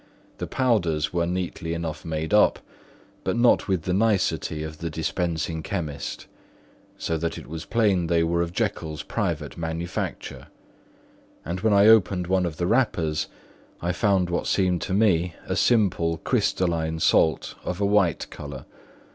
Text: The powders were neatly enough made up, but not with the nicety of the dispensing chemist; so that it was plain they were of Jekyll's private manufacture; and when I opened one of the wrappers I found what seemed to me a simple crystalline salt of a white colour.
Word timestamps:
The 0.39 0.47
powders 0.47 1.13
were 1.13 1.27
neatly 1.27 1.75
enough 1.75 2.03
made 2.03 2.33
up, 2.33 2.57
but 3.23 3.37
not 3.37 3.67
with 3.67 3.83
the 3.83 3.93
nicety 3.93 4.63
of 4.63 4.79
the 4.79 4.89
dispensing 4.89 5.61
chemist; 5.61 6.25
so 6.97 7.19
that 7.19 7.37
it 7.37 7.45
was 7.45 7.65
plain 7.65 8.07
they 8.07 8.23
were 8.23 8.41
of 8.41 8.51
Jekyll's 8.51 9.03
private 9.03 9.57
manufacture; 9.57 10.47
and 11.45 11.59
when 11.59 11.73
I 11.73 11.85
opened 11.85 12.25
one 12.25 12.47
of 12.47 12.57
the 12.57 12.65
wrappers 12.65 13.27
I 13.79 13.91
found 13.91 14.31
what 14.31 14.47
seemed 14.47 14.81
to 14.81 14.95
me 14.95 15.35
a 15.47 15.55
simple 15.55 16.17
crystalline 16.23 16.99
salt 16.99 17.53
of 17.63 17.79
a 17.79 17.85
white 17.85 18.27
colour. 18.31 18.65